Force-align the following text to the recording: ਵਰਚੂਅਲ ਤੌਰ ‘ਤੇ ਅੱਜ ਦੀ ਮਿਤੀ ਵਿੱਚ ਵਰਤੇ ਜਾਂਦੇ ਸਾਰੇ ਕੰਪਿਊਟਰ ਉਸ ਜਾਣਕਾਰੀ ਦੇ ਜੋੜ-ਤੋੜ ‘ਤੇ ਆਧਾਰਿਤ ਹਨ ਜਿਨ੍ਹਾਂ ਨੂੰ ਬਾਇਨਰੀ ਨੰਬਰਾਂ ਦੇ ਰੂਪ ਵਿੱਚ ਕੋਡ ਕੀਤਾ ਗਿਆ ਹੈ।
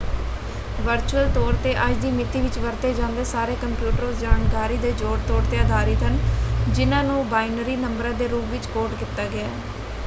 ਵਰਚੂਅਲ 0.79 1.27
ਤੌਰ 1.31 1.55
‘ਤੇ 1.55 1.73
ਅੱਜ 1.79 1.97
ਦੀ 1.97 2.11
ਮਿਤੀ 2.11 2.39
ਵਿੱਚ 2.41 2.57
ਵਰਤੇ 2.59 2.93
ਜਾਂਦੇ 2.93 3.23
ਸਾਰੇ 3.25 3.55
ਕੰਪਿਊਟਰ 3.57 4.03
ਉਸ 4.03 4.17
ਜਾਣਕਾਰੀ 4.19 4.77
ਦੇ 4.79 4.91
ਜੋੜ-ਤੋੜ 4.93 5.41
‘ਤੇ 5.45 5.59
ਆਧਾਰਿਤ 5.59 6.03
ਹਨ 6.03 6.17
ਜਿਨ੍ਹਾਂ 6.69 7.03
ਨੂੰ 7.03 7.27
ਬਾਇਨਰੀ 7.29 7.75
ਨੰਬਰਾਂ 7.77 8.13
ਦੇ 8.15 8.27
ਰੂਪ 8.29 8.45
ਵਿੱਚ 8.51 8.67
ਕੋਡ 8.67 8.95
ਕੀਤਾ 8.95 9.27
ਗਿਆ 9.27 9.45
ਹੈ। 9.45 9.59